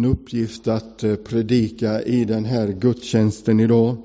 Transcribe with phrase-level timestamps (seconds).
[0.00, 3.96] en uppgift att eh, predika i den här gudstjänsten idag.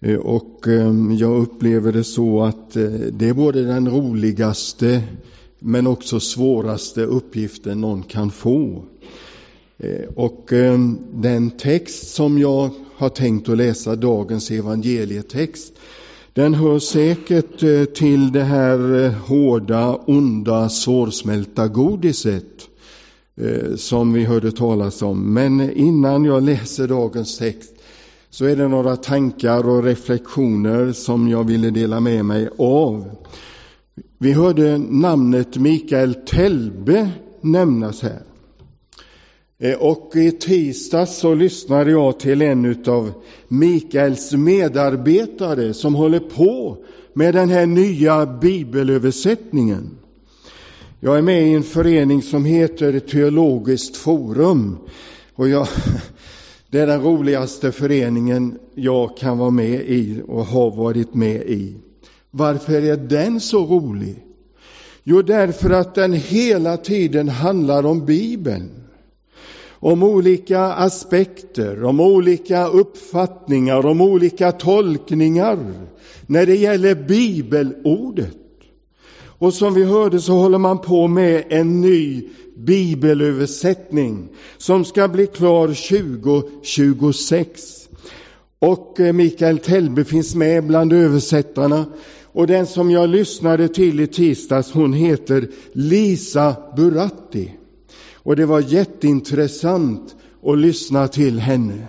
[0.00, 5.02] Eh, och ehm, jag upplever det så att eh, det är både den roligaste
[5.58, 8.84] men också svåraste uppgiften någon kan få.
[10.14, 15.72] Och ehm, den text som jag har tänkt att läsa, dagens evangelietext,
[16.32, 17.58] den hör säkert
[17.94, 22.68] till det här hårda, onda, svårsmälta godiset
[23.40, 25.34] Eh, som vi hörde talas om.
[25.34, 27.74] Men innan jag läser dagens text
[28.30, 33.10] så är det några tankar och reflektioner som jag ville dela med mig av.
[34.18, 37.10] Vi hörde namnet Mikael Telbe
[37.40, 38.22] nämnas här.
[39.58, 43.12] Eh, och i tisdags så lyssnade jag till en av
[43.48, 46.76] Mikaels medarbetare som håller på
[47.12, 49.98] med den här nya bibelöversättningen.
[51.00, 54.78] Jag är med i en förening som heter Teologiskt forum.
[55.34, 55.68] Och jag,
[56.70, 61.76] det är den roligaste föreningen jag kan vara med i och har varit med i.
[62.30, 64.24] Varför är den så rolig?
[65.02, 68.70] Jo, därför att den hela tiden handlar om Bibeln.
[69.70, 75.74] Om olika aspekter, om olika uppfattningar, om olika tolkningar
[76.26, 78.45] när det gäller bibelordet.
[79.38, 85.26] Och som vi hörde så håller man på med en ny bibelöversättning som ska bli
[85.26, 87.88] klar 2026.
[88.58, 91.84] Och eh, Mikael Telbe finns med bland översättarna.
[92.24, 97.52] Och den som jag lyssnade till i tisdags, hon heter Lisa Buratti.
[98.14, 101.86] Och det var jätteintressant att lyssna till henne.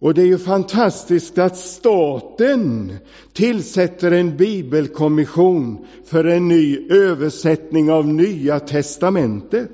[0.00, 2.92] Och det är ju fantastiskt att staten
[3.32, 9.70] tillsätter en bibelkommission för en ny översättning av Nya testamentet.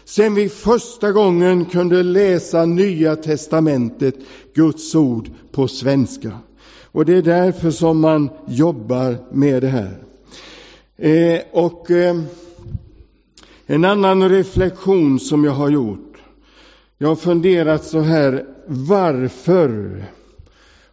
[0.06, 4.16] sedan vi första gången kunde läsa Nya testamentet,
[4.54, 6.32] Guds ord, på svenska.
[6.92, 10.04] Och det är därför som man jobbar med det här.
[10.98, 11.92] Eh, och...
[11.92, 12.16] Eh,
[13.72, 16.18] en annan reflektion som jag har gjort.
[16.98, 20.04] Jag har funderat så här, varför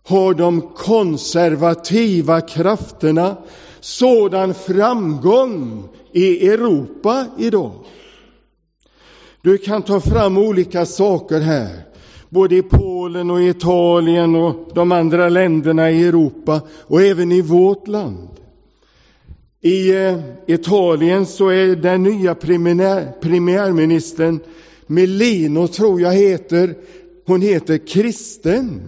[0.09, 3.37] har de konservativa krafterna
[3.81, 7.73] sådan framgång i Europa idag?
[9.43, 11.87] Du kan ta fram olika saker här,
[12.29, 17.89] både i Polen och Italien och de andra länderna i Europa och även i vårt
[17.89, 18.29] land.
[19.61, 22.35] I eh, Italien så är den nya
[23.21, 24.41] premiärministern
[24.87, 26.75] Melino, tror jag heter,
[27.27, 28.83] hon heter kristen.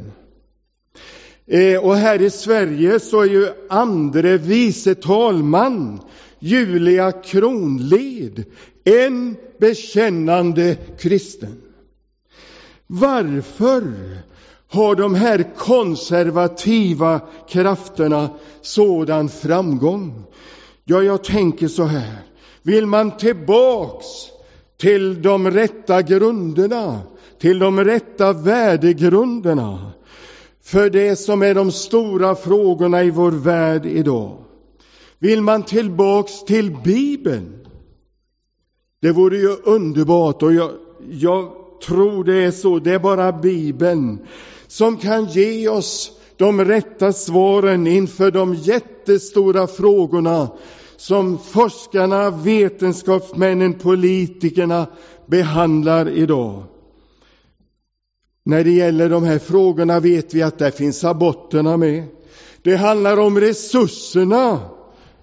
[1.46, 6.00] Eh, och här i Sverige så är ju andre vice talman
[6.38, 8.44] Julia Kronlid
[8.84, 11.62] en bekännande kristen.
[12.86, 13.82] Varför
[14.68, 18.30] har de här konservativa krafterna
[18.62, 20.24] sådan framgång?
[20.90, 22.22] Ja, jag tänker så här.
[22.62, 24.06] Vill man tillbaks
[24.80, 27.00] till de rätta grunderna,
[27.38, 29.92] till de rätta värdegrunderna
[30.62, 34.44] för det som är de stora frågorna i vår värld idag?
[35.18, 37.66] Vill man tillbaks till Bibeln?
[39.02, 40.70] Det vore ju underbart och jag,
[41.10, 41.52] jag
[41.86, 42.78] tror det är så.
[42.78, 44.18] Det är bara Bibeln
[44.66, 50.48] som kan ge oss de rätta svaren inför de jättestora frågorna
[51.00, 54.86] som forskarna, vetenskapsmännen, politikerna
[55.26, 56.62] behandlar idag.
[58.44, 62.04] När det gäller de här frågorna vet vi att där finns aborterna med.
[62.62, 64.60] Det handlar om resurserna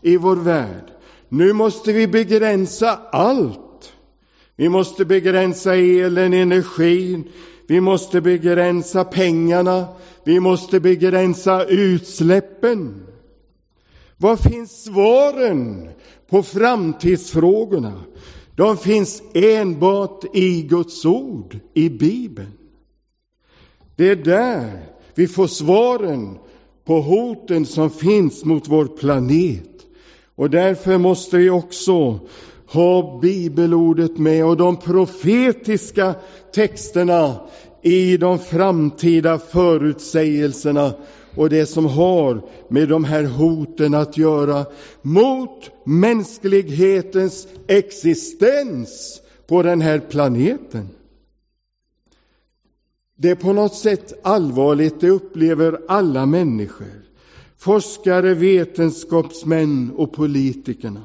[0.02, 0.92] i vår värld.
[1.30, 3.94] Nu måste vi begränsa allt.
[4.56, 7.24] Vi måste begränsa elen, energin.
[7.68, 9.86] Vi måste begränsa pengarna.
[10.24, 13.08] Vi måste begränsa utsläppen.
[14.18, 15.90] Var finns svaren
[16.30, 17.94] på framtidsfrågorna?
[18.56, 22.52] De finns enbart i Guds ord, i Bibeln.
[23.96, 24.86] Det är där
[25.16, 26.38] vi får svaren
[26.86, 29.70] på hoten som finns mot vår planet.
[30.36, 32.20] Och därför måste vi också
[32.68, 36.16] ha bibelordet med och de profetiska
[36.54, 37.36] texterna
[37.82, 40.94] i de framtida förutsägelserna
[41.38, 44.66] och det som har med de här hoten att göra
[45.02, 50.88] mot mänsklighetens existens på den här planeten.
[53.18, 57.04] Det är på något sätt allvarligt, det upplever alla människor.
[57.58, 61.04] Forskare, vetenskapsmän och politikerna.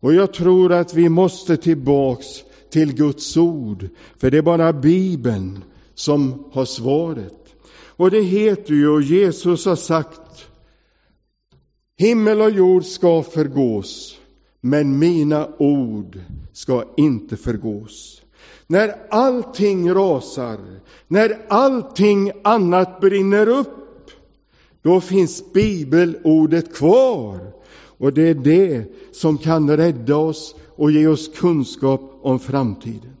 [0.00, 2.26] Och jag tror att vi måste tillbaks
[2.70, 3.88] till Guds ord,
[4.18, 5.64] för det är bara Bibeln
[5.94, 7.45] som har svaret.
[7.96, 10.48] Och det heter ju, och Jesus har sagt,
[11.98, 14.18] himmel och jord ska förgås,
[14.60, 16.18] men mina ord
[16.52, 18.22] ska inte förgås.
[18.66, 20.58] När allting rasar,
[21.08, 24.10] när allting annat brinner upp,
[24.82, 27.52] då finns bibelordet kvar.
[27.98, 33.15] Och det är det som kan rädda oss och ge oss kunskap om framtiden.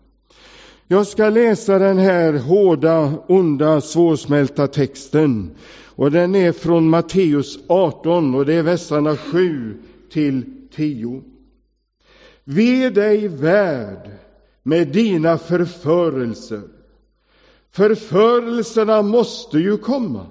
[0.88, 5.50] Jag ska läsa den här hårda, onda, svårsmälta texten.
[5.84, 10.44] Och den är från Matteus 18 och det är verserna 7 till
[10.74, 11.22] 10.
[12.44, 14.10] Ve dig värd
[14.62, 16.62] med dina förförelser.
[17.70, 20.26] Förförelserna måste ju komma.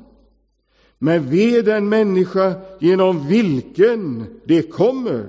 [1.00, 5.28] Men ve den människa genom vilken det kommer.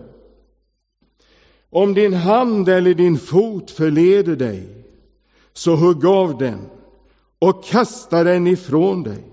[1.70, 4.76] Om din hand eller din fot förleder dig,
[5.56, 6.58] så hugg av den
[7.38, 9.25] och kasta den ifrån dig.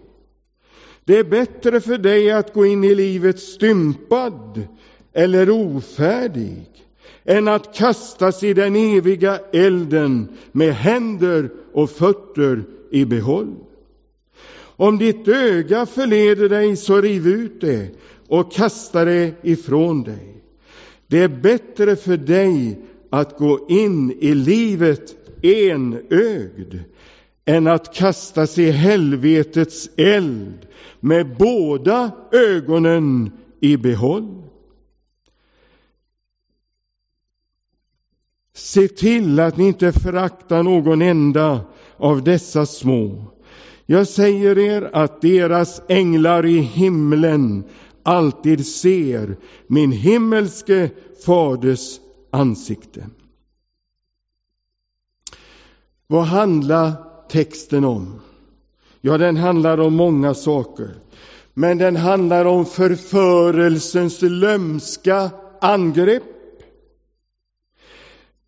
[1.06, 4.68] Det är bättre för dig att gå in i livet stympad
[5.14, 6.66] eller ofärdig
[7.24, 13.56] än att kastas i den eviga elden med händer och fötter i behåll.
[14.76, 17.90] Om ditt öga förleder dig, så riv ut det
[18.28, 20.44] och kasta det ifrån dig.
[21.08, 22.80] Det är bättre för dig
[23.10, 26.80] att gå in i livet enögd
[27.46, 30.68] än att kastas i helvetets eld
[31.00, 34.44] med båda ögonen i behåll.
[38.56, 41.62] Se till att ni inte föraktar någon enda
[41.98, 43.26] av dessa små.
[43.86, 47.64] Jag säger er att deras änglar i himlen
[48.04, 49.38] alltid ser
[49.68, 50.90] min himmelske
[51.26, 52.00] faders
[52.32, 53.08] ansikte.
[56.08, 56.94] Vad handlar
[57.30, 58.22] texten om?
[59.02, 60.90] Ja, den handlar om många saker.
[61.54, 66.24] Men den handlar om förförelsens lömska angrepp.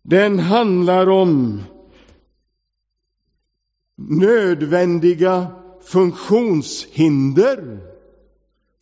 [0.02, 1.62] Den handlar om
[3.96, 5.46] nödvändiga
[5.82, 7.78] funktionshinder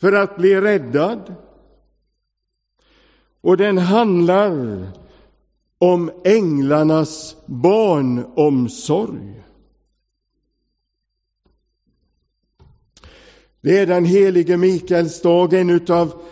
[0.01, 1.35] för att bli räddad.
[3.41, 4.87] Och den handlar
[5.93, 9.43] om änglarnas barnomsorg.
[13.61, 16.23] Det är den helige Mikaels dag, en av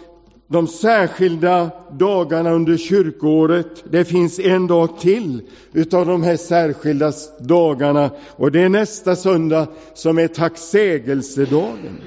[0.49, 3.85] de särskilda dagarna under kyrkoåret.
[3.91, 9.67] Det finns en dag till utav de här särskilda dagarna och det är nästa söndag
[9.95, 12.01] som är tacksägelsedagen.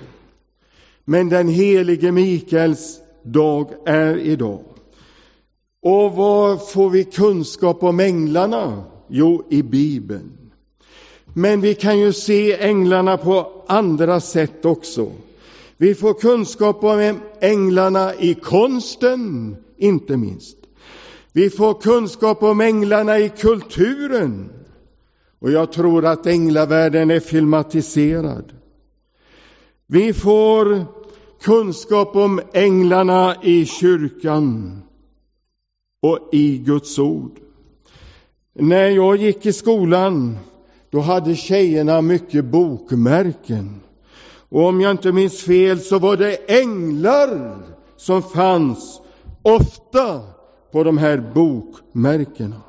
[1.06, 4.75] Men den helige Mikaels dag är idag.
[5.86, 8.84] Och var får vi kunskap om änglarna?
[9.08, 10.52] Jo, i Bibeln.
[11.34, 15.12] Men vi kan ju se änglarna på andra sätt också.
[15.78, 20.58] Vi får kunskap om änglarna i konsten, inte minst.
[21.32, 24.50] Vi får kunskap om änglarna i kulturen.
[25.40, 28.54] Och jag tror att änglavärlden är filmatiserad.
[29.88, 30.86] Vi får
[31.42, 34.82] kunskap om änglarna i kyrkan
[36.06, 37.40] och i Guds ord.
[38.54, 40.38] När jag gick i skolan,
[40.90, 43.82] då hade tjejerna mycket bokmärken.
[44.50, 47.58] Och om jag inte minns fel så var det änglar
[47.98, 49.02] som fanns
[49.42, 50.22] ofta
[50.72, 52.62] på de här bokmärkena.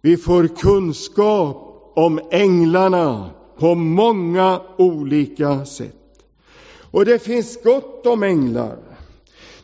[0.00, 6.24] Vi får kunskap om änglarna på många olika sätt.
[6.90, 8.93] Och det finns gott om änglar.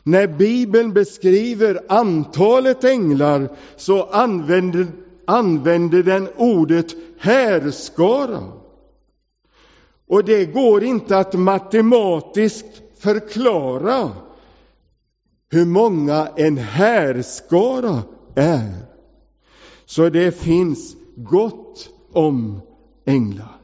[0.02, 4.86] När Bibeln beskriver antalet änglar så använder,
[5.26, 6.86] använder den ordet
[7.18, 8.52] härskara.
[10.06, 14.10] Och det går inte att matematiskt förklara
[15.50, 18.02] hur många en härskara
[18.34, 18.74] är.
[19.84, 22.60] Så det finns gott om
[23.04, 23.60] änglar.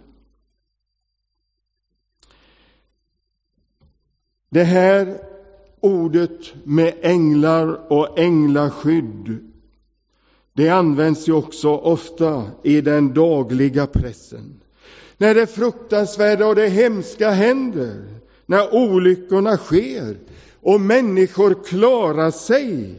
[4.51, 5.21] Det här
[5.81, 9.39] ordet med änglar och änglaskydd
[10.53, 14.61] Det används ju också ofta i den dagliga pressen.
[15.17, 18.05] När det fruktansvärda och det hemska händer,
[18.47, 20.17] när olyckorna sker
[20.61, 22.95] och människor klarar sig,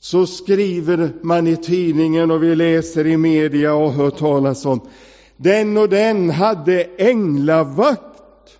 [0.00, 4.80] så skriver man i tidningen och vi läser i media och hör talas om
[5.36, 8.58] den och den hade änglavakt.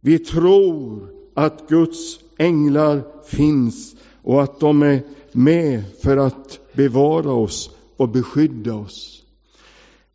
[0.00, 5.02] Vi tror att Guds änglar finns och att de är
[5.32, 9.22] med för att bevara oss och beskydda oss.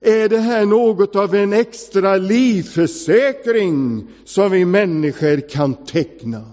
[0.01, 6.45] Är det här något av en extra livförsäkring som vi människor kan teckna?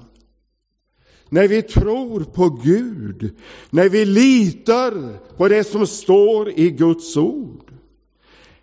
[1.28, 3.30] När vi tror på Gud,
[3.70, 7.72] när vi litar på det som står i Guds ord.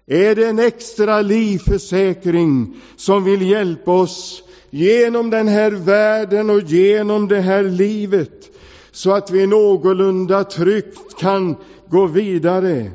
[0.05, 7.27] Är det en extra livförsäkring som vill hjälpa oss genom den här världen och genom
[7.27, 8.51] det här livet
[8.91, 11.55] så att vi någorlunda tryggt kan
[11.89, 12.91] gå vidare.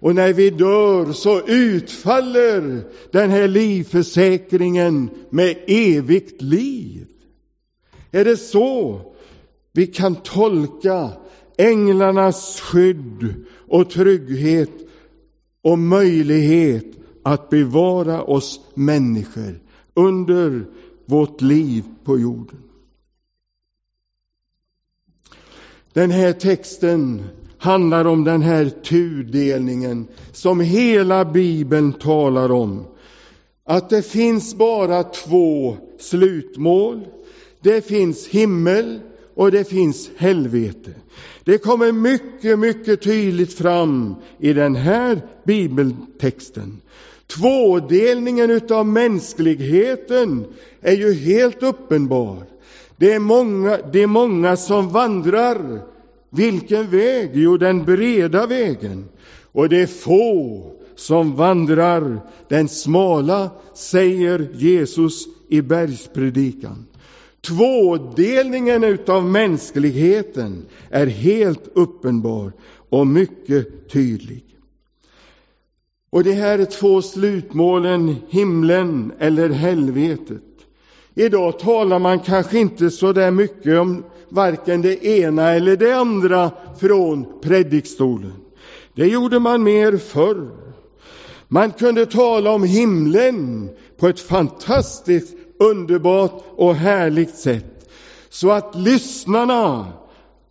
[0.00, 7.06] Och när vi dör så utfaller den här livförsäkringen med evigt liv.
[8.10, 9.00] Är det så
[9.72, 11.10] vi kan tolka
[11.58, 13.34] änglarnas skydd
[13.68, 14.70] och trygghet
[15.62, 16.86] och möjlighet
[17.22, 19.60] att bevara oss människor
[19.94, 20.64] under
[21.10, 22.62] vårt liv på jorden.
[25.92, 27.22] Den här texten
[27.58, 32.84] handlar om den här tudelningen som hela bibeln talar om.
[33.64, 37.06] Att det finns bara två slutmål.
[37.60, 39.00] Det finns himmel
[39.34, 40.90] och det finns helvete.
[41.44, 46.80] Det kommer mycket, mycket tydligt fram i den här bibeltexten.
[47.30, 50.44] Tvådelningen av mänskligheten
[50.80, 52.36] är ju helt uppenbar.
[52.96, 55.82] Det är många, det är många som vandrar.
[56.30, 57.30] Vilken väg?
[57.34, 59.08] Jo, den breda vägen.
[59.52, 60.62] Och det är få
[60.94, 66.86] som vandrar den smala, säger Jesus i bergspredikan.
[67.40, 72.52] Tvådelningen av mänskligheten är helt uppenbar
[72.88, 74.44] och mycket tydlig.
[76.10, 80.42] Och de här två slutmålen, himlen eller helvetet.
[81.14, 86.50] Idag talar man kanske inte så där mycket om varken det ena eller det andra
[86.80, 88.32] från predikstolen.
[88.94, 90.50] Det gjorde man mer förr.
[91.48, 97.90] Man kunde tala om himlen på ett fantastiskt underbart och härligt sätt
[98.30, 99.86] så att lyssnarna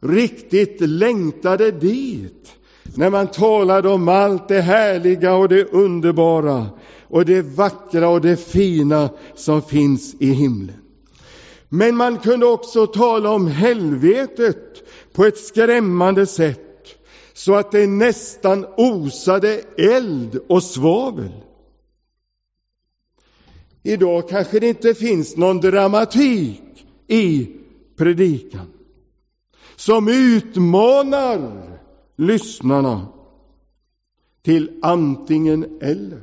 [0.02, 2.52] riktigt längtade dit
[2.98, 6.66] när man talade om allt det härliga och det underbara
[7.08, 10.76] och det vackra och det fina som finns i himlen.
[11.70, 16.70] Men man kunde också tala om helvetet på ett skrämmande sätt
[17.34, 21.32] så att det nästan osade eld och svavel.
[23.84, 26.62] Idag kanske det inte finns någon dramatik
[27.08, 27.48] i
[27.98, 28.68] predikan
[29.76, 31.79] som utmanar
[32.20, 33.08] lyssnarna
[34.42, 36.22] till antingen eller.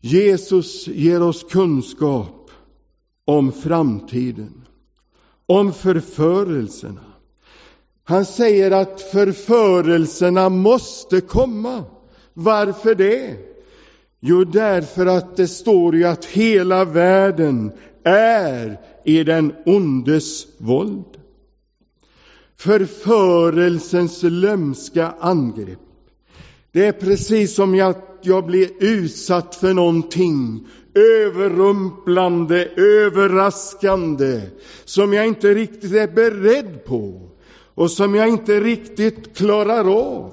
[0.00, 2.50] Jesus ger oss kunskap
[3.24, 4.66] om framtiden,
[5.46, 7.04] om förförelserna.
[8.04, 11.84] Han säger att förförelserna måste komma.
[12.34, 13.36] Varför det?
[14.20, 17.72] Jo, därför att det står ju att hela världen
[18.04, 21.19] är i den ondes våld.
[22.60, 25.78] Förförelsens lömska angrepp.
[26.72, 34.40] Det är precis som att jag blir utsatt för någonting överrumplande, överraskande,
[34.84, 37.30] som jag inte riktigt är beredd på
[37.74, 40.30] och som jag inte riktigt klarar av.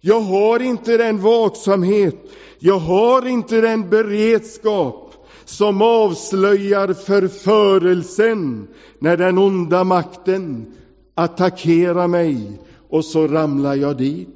[0.00, 2.16] Jag har inte den vaksamhet,
[2.58, 8.68] jag har inte den beredskap som avslöjar förförelsen
[8.98, 10.66] när den onda makten
[11.14, 14.28] attackera mig och så ramlar jag dit.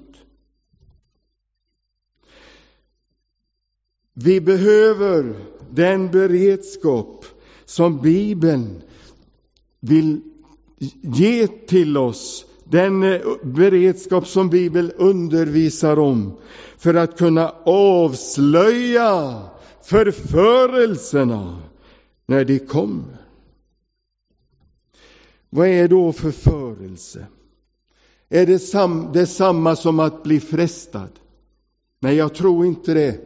[4.14, 5.35] Vi behöver
[5.71, 7.25] den beredskap
[7.64, 8.83] som Bibeln
[9.80, 10.21] vill
[11.02, 16.37] ge till oss den eh, beredskap som Bibeln undervisar om
[16.78, 19.42] för att kunna avslöja
[19.83, 21.59] förförelserna
[22.26, 23.25] när de kommer.
[25.50, 27.26] Vad är då förförelse?
[28.29, 31.11] Är det sam detsamma som att bli frestad?
[32.00, 33.21] Nej, jag tror inte det.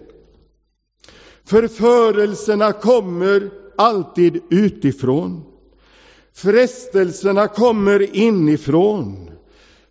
[1.45, 5.45] Förförelserna kommer alltid utifrån.
[6.33, 9.31] Frestelserna kommer inifrån.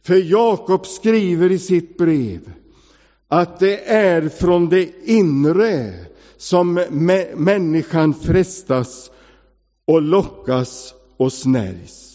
[0.01, 2.51] För Jakob skriver i sitt brev
[3.27, 5.93] att det är från det inre
[6.37, 6.73] som
[7.35, 9.11] människan frestas
[9.85, 12.08] och lockas och snärjs.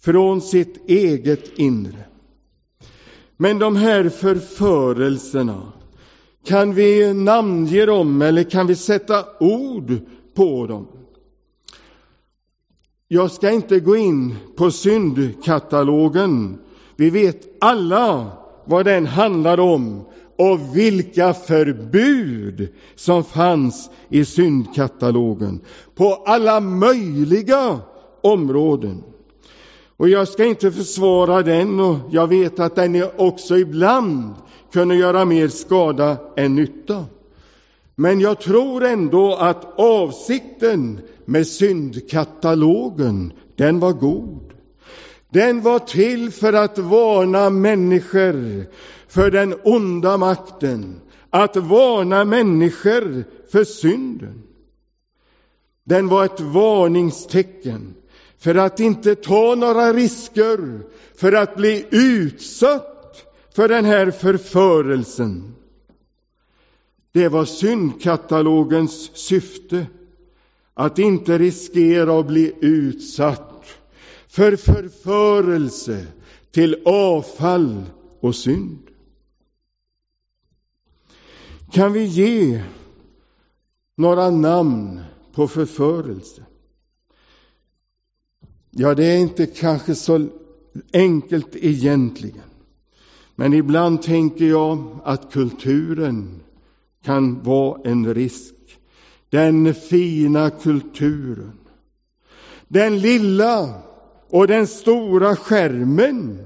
[0.00, 2.04] Från sitt eget inre.
[3.36, 5.72] Men de här förförelserna,
[6.44, 9.98] kan vi namnge dem eller kan vi sätta ord
[10.34, 10.86] på dem?
[13.08, 16.58] Jag ska inte gå in på syndkatalogen.
[16.96, 18.32] Vi vet alla
[18.64, 20.04] vad den handlar om
[20.38, 25.60] och vilka förbud som fanns i syndkatalogen
[25.94, 27.80] på alla möjliga
[28.22, 29.02] områden.
[30.00, 34.34] Och jag ska inte försvara den och jag vet att den också ibland
[34.72, 37.04] kunde göra mer skada än nytta.
[37.96, 44.52] Men jag tror ändå att avsikten med syndkatalogen, den var god.
[45.30, 48.66] Den var till för att varna människor
[49.08, 54.42] för den onda makten, att varna människor för synden.
[55.84, 57.94] Den var ett varningstecken
[58.40, 60.80] för att inte ta några risker,
[61.14, 65.54] för att bli utsatt för den här förförelsen.
[67.12, 69.86] Det var syndkatalogens syfte,
[70.74, 73.64] att inte riskera att bli utsatt
[74.28, 76.06] för förförelse
[76.50, 77.82] till avfall
[78.20, 78.78] och synd.
[81.72, 82.62] Kan vi ge
[83.96, 85.00] några namn
[85.32, 86.42] på förförelse?
[88.70, 90.28] Ja, det är inte kanske så
[90.92, 92.42] enkelt egentligen.
[93.36, 96.40] Men ibland tänker jag att kulturen
[97.04, 98.54] kan vara en risk.
[99.30, 101.58] Den fina kulturen.
[102.68, 103.74] Den lilla
[104.28, 106.38] och den stora skärmen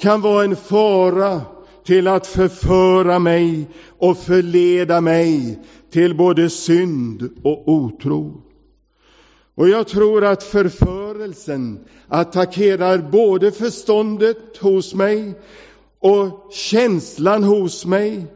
[0.00, 1.40] kan vara en fara
[1.84, 5.58] till att förföra mig och förleda mig
[5.90, 8.42] till både synd och otro.
[9.54, 15.34] Och jag tror att förförelsen attackerar både förståndet hos mig
[15.98, 18.26] och känslan hos mig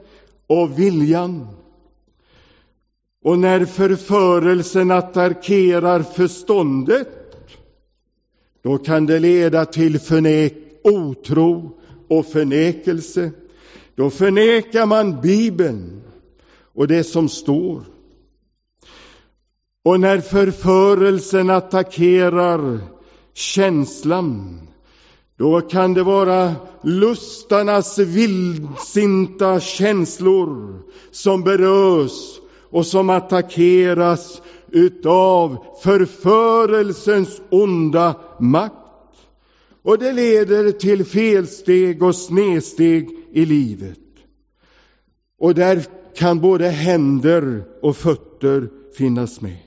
[0.46, 1.46] och viljan.
[3.24, 7.08] Och när förförelsen attackerar förståndet,
[8.62, 13.30] då kan det leda till förnek otro och förnekelse.
[13.94, 16.02] Då förnekar man Bibeln
[16.74, 17.82] och det som står.
[19.86, 22.78] Och när förförelsen attackerar
[23.34, 24.60] känslan,
[25.38, 38.14] då kan det vara lustarnas vildsinta känslor som berörs och som attackeras utav förförelsens onda
[38.40, 38.74] makt.
[39.82, 43.98] Och det leder till felsteg och snedsteg i livet.
[45.38, 45.84] Och där
[46.16, 49.65] kan både händer och fötter finnas med.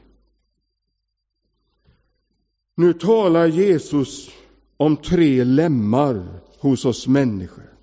[2.80, 4.30] Nu talar Jesus
[4.78, 6.26] om tre lemmar
[6.60, 7.74] hos oss människor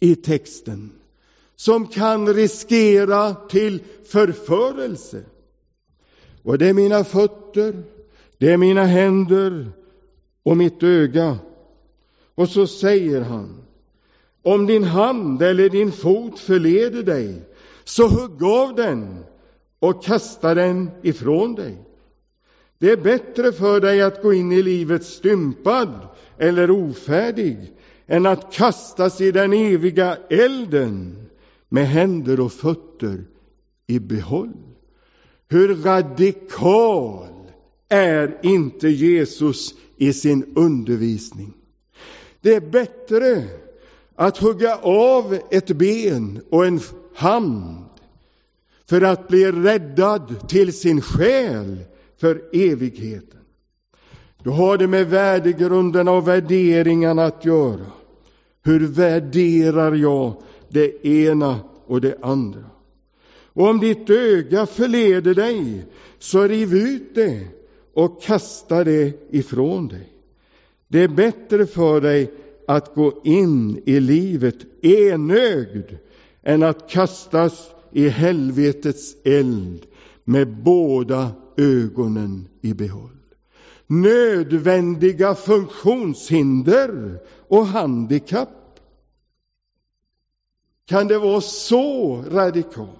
[0.00, 0.90] i texten
[1.56, 5.24] som kan riskera till förförelse.
[6.42, 7.82] Och det är mina fötter,
[8.38, 9.72] det är mina händer
[10.42, 11.38] och mitt öga.
[12.34, 13.62] Och så säger han,
[14.42, 17.42] om din hand eller din fot förleder dig,
[17.84, 19.24] så hugg av den
[19.78, 21.76] och kasta den ifrån dig.
[22.84, 27.72] Det är bättre för dig att gå in i livet stympad eller ofärdig
[28.06, 31.26] än att kastas i den eviga elden
[31.68, 33.24] med händer och fötter
[33.86, 34.52] i behåll.
[35.48, 37.50] Hur radikal
[37.88, 41.54] är inte Jesus i sin undervisning?
[42.40, 43.44] Det är bättre
[44.14, 46.80] att hugga av ett ben och en
[47.14, 47.84] hand
[48.88, 51.84] för att bli räddad till sin själ
[52.24, 53.40] för evigheten.
[54.42, 57.86] Då har det med värdegrunderna och värderingarna att göra.
[58.62, 62.64] Hur värderar jag det ena och det andra?
[63.52, 65.84] Och om ditt öga förleder dig,
[66.18, 67.40] så riv ut det
[67.94, 70.08] och kasta det ifrån dig.
[70.88, 72.30] Det är bättre för dig
[72.66, 75.96] att gå in i livet enögd
[76.42, 79.86] än att kastas i helvetets eld
[80.24, 83.10] med båda ögonen i behåll.
[83.86, 88.80] Nödvändiga funktionshinder och handikapp.
[90.86, 92.90] Kan det vara så radikalt?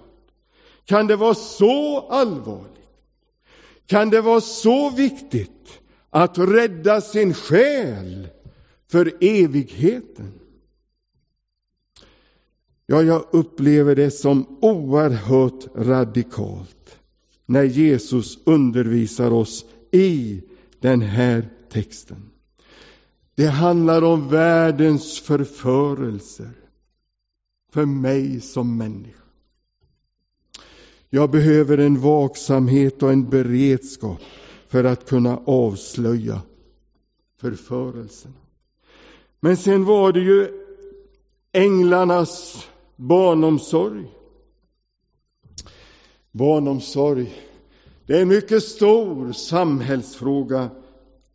[0.85, 2.71] Kan det vara så allvarligt?
[3.85, 8.27] Kan det vara så viktigt att rädda sin själ
[8.87, 10.33] för evigheten.
[12.85, 16.99] Ja, jag upplever det som oerhört radikalt
[17.45, 20.41] när Jesus undervisar oss i
[20.79, 22.29] den här texten.
[23.35, 26.51] Det handlar om världens förförelser
[27.71, 29.23] för mig som människa.
[31.09, 34.19] Jag behöver en vaksamhet och en beredskap
[34.67, 36.41] för att kunna avslöja
[37.41, 38.33] förförelserna.
[39.39, 40.47] Men sen var det ju
[41.51, 44.11] änglarnas barnomsorg.
[46.35, 47.33] Barnomsorg,
[48.05, 50.69] det är en mycket stor samhällsfråga,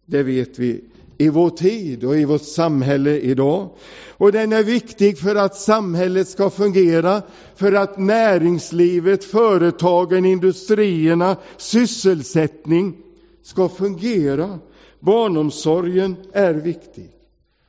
[0.07, 0.85] det vet vi,
[1.19, 3.71] i vår tid och i vårt samhälle idag.
[4.09, 7.23] Och den är viktig för att samhället ska fungera,
[7.55, 12.97] för att näringslivet, företagen, industrierna, sysselsättning
[13.43, 14.59] ska fungera.
[14.99, 17.11] Barnomsorgen är viktig.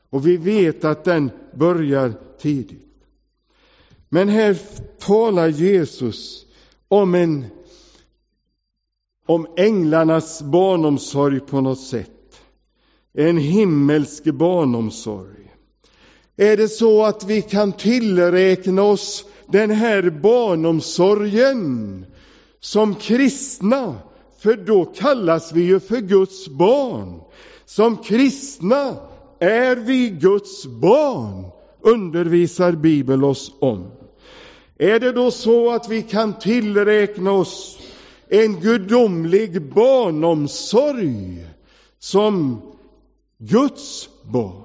[0.10, 2.94] Och vi vet att den börjar tidigt.
[4.10, 4.58] Men här
[5.00, 6.46] talar Jesus
[6.92, 7.46] om en
[9.26, 12.42] om änglarnas barnomsorg på något sätt.
[13.14, 15.52] En himmelsk barnomsorg.
[16.38, 22.06] Är det så att vi kan tillräkna oss den här barnomsorgen
[22.60, 23.96] som kristna?
[24.40, 27.22] För då kallas vi ju för Guds barn.
[27.66, 28.96] Som kristna
[29.40, 31.46] är vi Guds barn,
[31.82, 34.01] undervisar Bibeln oss om.
[34.82, 37.80] Är det då så att vi kan tillräkna oss
[38.28, 41.46] en gudomlig barnomsorg
[42.00, 42.62] som
[43.38, 44.64] Guds barn?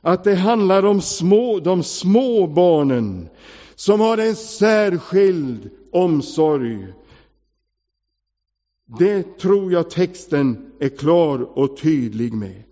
[0.00, 3.28] Att det handlar om små, de små barnen
[3.74, 6.86] som har en särskild omsorg.
[8.98, 12.62] Det tror jag texten är klar och tydlig med.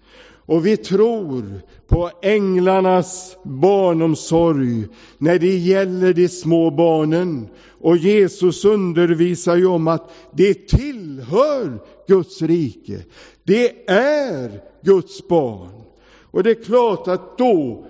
[0.50, 4.86] Och vi tror på änglarnas barnomsorg
[5.18, 7.48] när det gäller de små barnen.
[7.80, 13.04] Och Jesus undervisar ju om att det tillhör Guds rike.
[13.44, 15.82] Det är Guds barn.
[16.30, 17.86] Och det är klart att då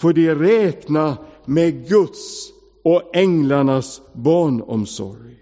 [0.00, 2.48] får de räkna med Guds
[2.84, 5.36] och änglarnas barnomsorg.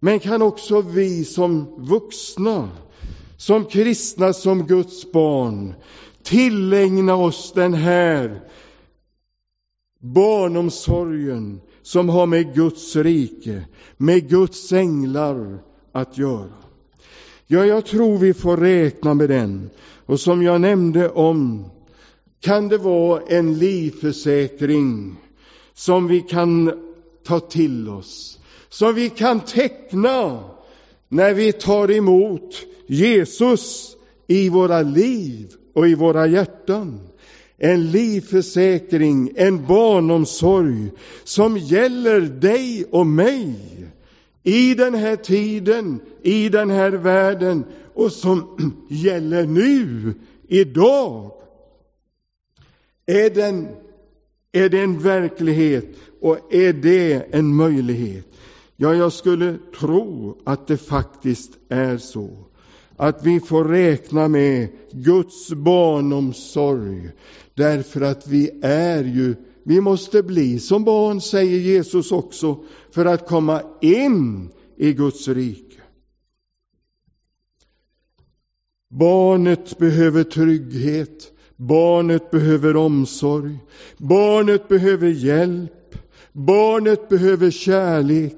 [0.00, 2.68] Men kan också vi som vuxna
[3.40, 5.74] som kristna, som Guds barn,
[6.22, 8.40] tillägna oss den här
[10.00, 13.64] barnomsorgen som har med Guds rike,
[13.96, 15.58] med Guds änglar
[15.92, 16.52] att göra.
[17.46, 19.70] Ja, jag tror vi får räkna med den.
[20.06, 21.64] Och som jag nämnde om
[22.40, 25.16] kan det vara en livförsäkring
[25.74, 26.72] som vi kan
[27.24, 30.44] ta till oss, som vi kan teckna
[31.08, 37.00] när vi tar emot Jesus i våra liv och i våra hjärtan.
[37.58, 40.90] En livförsäkring, en barnomsorg
[41.24, 43.54] som gäller dig och mig
[44.42, 48.56] i den här tiden, i den här världen och som
[48.88, 50.14] gäller nu,
[50.48, 51.32] idag.
[53.06, 53.68] Är, den,
[54.52, 55.86] är det en verklighet
[56.20, 58.26] och är det en möjlighet?
[58.76, 62.49] Ja, jag skulle tro att det faktiskt är så
[63.00, 67.10] att vi får räkna med Guds barnomsorg
[67.54, 73.28] därför att vi är ju, vi måste bli som barn, säger Jesus också, för att
[73.28, 75.80] komma in i Guds rike.
[78.90, 83.58] Barnet behöver trygghet, barnet behöver omsorg,
[83.98, 85.94] barnet behöver hjälp,
[86.32, 88.36] barnet behöver kärlek.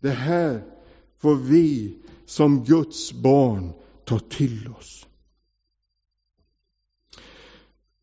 [0.00, 0.64] Det här
[1.18, 1.96] får vi
[2.30, 3.72] som Guds barn
[4.04, 5.06] tar till oss.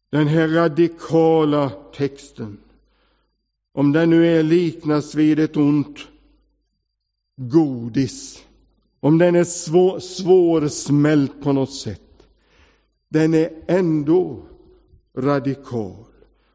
[0.10, 2.58] Den här radikala texten,
[3.74, 6.08] om den nu är liknas vid ett ont
[7.36, 8.46] godis,
[9.00, 12.28] om den är svår, svårsmält på något sätt,
[13.10, 14.44] den är ändå
[15.18, 16.06] radikal.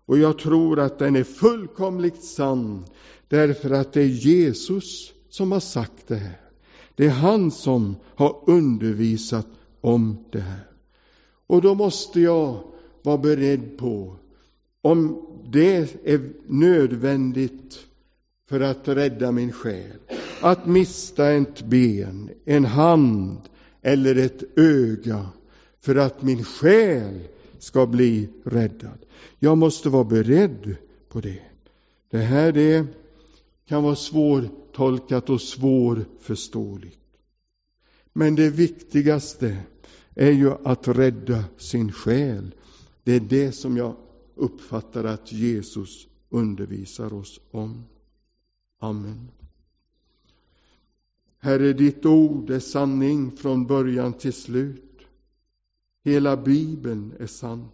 [0.06, 2.84] Och jag tror att den är fullkomligt sann
[3.28, 6.41] därför att det är Jesus som har sagt det här.
[6.96, 9.46] Det är han som har undervisat
[9.80, 10.66] om det här.
[11.46, 12.60] Och då måste jag
[13.02, 14.16] vara beredd på,
[14.82, 17.78] om det är nödvändigt
[18.48, 19.98] för att rädda min själ,
[20.40, 23.38] att mista ett ben, en hand
[23.82, 25.26] eller ett öga
[25.80, 27.20] för att min själ
[27.58, 28.98] ska bli räddad.
[29.38, 30.76] Jag måste vara beredd
[31.08, 31.42] på det.
[32.10, 32.86] Det här är
[33.66, 36.98] kan vara svårtolkat och svårförståeligt.
[38.12, 39.58] Men det viktigaste
[40.14, 42.54] är ju att rädda sin själ.
[43.04, 43.96] Det är det som jag
[44.34, 47.84] uppfattar att Jesus undervisar oss om.
[48.78, 49.28] Amen.
[51.38, 55.00] Herre, ditt ord är sanning från början till slut.
[56.04, 57.68] Hela Bibeln är sann.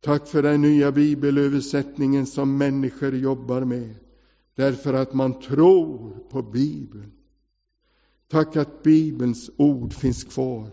[0.00, 3.94] Tack för den nya bibelöversättningen som människor jobbar med,
[4.54, 7.12] därför att man tror på Bibeln.
[8.28, 10.70] Tack att Bibelns ord finns kvar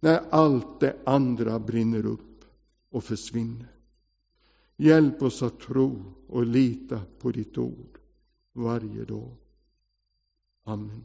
[0.00, 2.44] när allt det andra brinner upp
[2.90, 3.68] och försvinner.
[4.76, 7.98] Hjälp oss att tro och lita på ditt ord
[8.52, 9.36] varje dag.
[10.64, 11.04] Amen.